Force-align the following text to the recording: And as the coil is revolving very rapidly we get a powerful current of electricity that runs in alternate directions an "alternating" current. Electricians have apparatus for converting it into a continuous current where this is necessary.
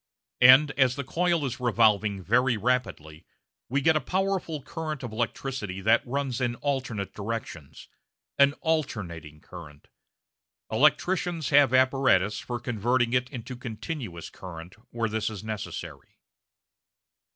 And 0.41 0.71
as 0.79 0.95
the 0.95 1.03
coil 1.03 1.45
is 1.45 1.59
revolving 1.59 2.23
very 2.23 2.57
rapidly 2.57 3.23
we 3.69 3.81
get 3.81 3.95
a 3.95 4.01
powerful 4.01 4.63
current 4.63 5.03
of 5.03 5.11
electricity 5.11 5.79
that 5.81 6.01
runs 6.07 6.41
in 6.41 6.55
alternate 6.55 7.13
directions 7.13 7.87
an 8.39 8.53
"alternating" 8.61 9.41
current. 9.41 9.89
Electricians 10.71 11.49
have 11.49 11.71
apparatus 11.71 12.39
for 12.39 12.59
converting 12.59 13.13
it 13.13 13.29
into 13.29 13.53
a 13.53 13.57
continuous 13.57 14.31
current 14.31 14.73
where 14.89 15.07
this 15.07 15.29
is 15.29 15.43
necessary. 15.43 16.17